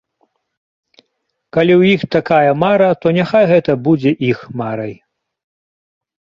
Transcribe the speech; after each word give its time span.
Калі 1.57 1.73
ў 1.73 1.83
іх 1.97 2.01
такая 2.17 2.51
мара, 2.63 2.89
то 3.05 3.15
няхай 3.21 3.45
гэта 3.55 3.71
будзе 3.91 4.11
іх 4.33 4.39
марай. 4.65 4.93